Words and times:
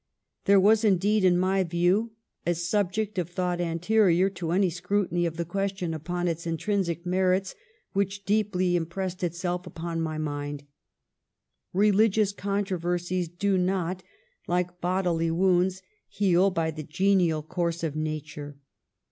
There 0.45 0.59
was, 0.59 0.83
indeed, 0.83 1.23
in 1.23 1.37
my 1.37 1.63
view, 1.63 2.13
a 2.43 2.55
subject 2.55 3.19
of 3.19 3.29
thought 3.29 3.61
anterior 3.61 4.31
to 4.31 4.49
any 4.49 4.71
scrutiny 4.71 5.27
of 5.27 5.37
the 5.37 5.45
question 5.45 5.93
upon 5.93 6.27
its 6.27 6.47
intrinsic 6.47 7.05
merits 7.05 7.53
which 7.93 8.25
deeply 8.25 8.75
impressed 8.75 9.23
itself 9.23 9.67
upon 9.67 10.01
my 10.01 10.17
mind. 10.17 10.63
Religious 11.71 12.31
controversies 12.31 13.27
do 13.29 13.59
not, 13.59 14.01
like 14.47 14.81
bodily 14.81 15.29
wounds, 15.29 15.83
heal 16.09 16.49
by 16.49 16.71
the 16.71 16.81
genial 16.81 17.43
course 17.43 17.83
of 17.83 17.95
nature. 17.95 18.57